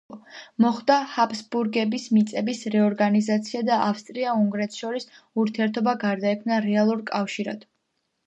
[0.63, 5.07] მოხდა ჰაბსბურგების მიწების რეორგანიზაცია და ავსტრია–უნგრეთს შორის
[5.43, 7.69] ურთიერთობა გარდაიქმნა რეალურ კავშირად.